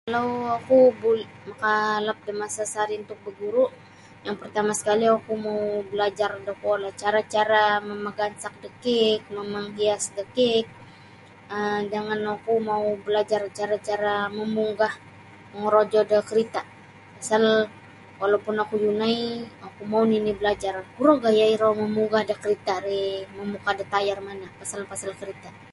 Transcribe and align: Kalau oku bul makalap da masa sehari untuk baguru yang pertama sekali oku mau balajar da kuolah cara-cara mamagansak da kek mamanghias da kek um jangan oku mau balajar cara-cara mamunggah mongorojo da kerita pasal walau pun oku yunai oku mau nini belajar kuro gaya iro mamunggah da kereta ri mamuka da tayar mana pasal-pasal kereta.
Kalau 0.07 0.27
oku 0.57 0.77
bul 1.01 1.19
makalap 1.49 2.17
da 2.25 2.33
masa 2.41 2.63
sehari 2.71 2.95
untuk 3.03 3.17
baguru 3.25 3.63
yang 4.25 4.37
pertama 4.41 4.71
sekali 4.79 5.05
oku 5.17 5.31
mau 5.45 5.63
balajar 5.89 6.31
da 6.45 6.53
kuolah 6.61 6.91
cara-cara 7.01 7.63
mamagansak 7.87 8.53
da 8.63 8.69
kek 8.83 9.19
mamanghias 9.35 10.03
da 10.17 10.23
kek 10.35 10.65
um 11.55 11.81
jangan 11.93 12.21
oku 12.35 12.53
mau 12.69 12.85
balajar 13.05 13.41
cara-cara 13.57 14.13
mamunggah 14.37 14.93
mongorojo 15.51 15.99
da 16.11 16.17
kerita 16.29 16.61
pasal 17.17 17.43
walau 18.19 18.39
pun 18.45 18.55
oku 18.63 18.75
yunai 18.85 19.19
oku 19.67 19.81
mau 19.91 20.03
nini 20.11 20.31
belajar 20.39 20.73
kuro 20.95 21.13
gaya 21.23 21.45
iro 21.55 21.69
mamunggah 21.81 22.21
da 22.29 22.35
kereta 22.41 22.73
ri 22.85 23.03
mamuka 23.37 23.71
da 23.79 23.85
tayar 23.93 24.17
mana 24.27 24.45
pasal-pasal 24.59 25.11
kereta. 25.21 25.51